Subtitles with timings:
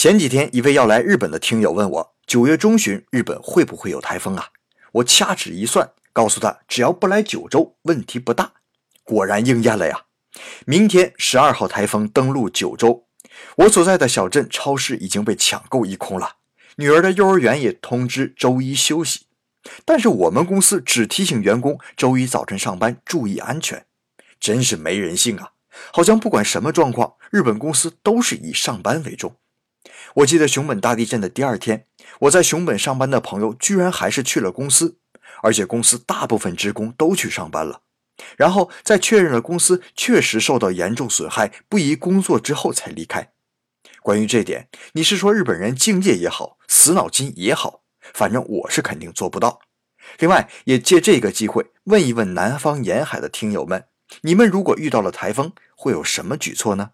[0.00, 4.46] 前几天，一位要来日本的听友问我，九月中旬日本会不会有台风啊？
[4.92, 8.54] 我掐指一算，告诉他只要不来九州，问题不大。
[9.04, 10.06] 果然应验了呀！
[10.64, 13.08] 明天十二号台风登陆九州，
[13.56, 16.36] 我所在的小镇超市已经被抢购一空了。
[16.76, 19.26] 女儿的幼儿园也通知周一休息，
[19.84, 23.84] 但是我们公司只提醒员工周一早晨上班注意安全，
[24.40, 25.50] 真是没人性啊！
[25.92, 29.36] 好像不管什么状况，日本公司都是以上班为重。
[30.14, 31.86] 我记得熊本大地震的第二天，
[32.20, 34.98] 我在熊本上班的朋友居然还是去了公司，
[35.42, 37.82] 而且公司大部分职工都去上班了。
[38.36, 43.32] 然后在确认了公司确实受到严重损害，不宜工作之后才离开。
[44.02, 49.60] 关于这点，你是说日本人敬业也好，死脑筋也好，反正我是肯定做不到。
[50.18, 53.86] 另外，也借这个机会问一问南方沿海的听友们，
[54.22, 56.90] 你们如果遇到了台风，会有什么举措呢？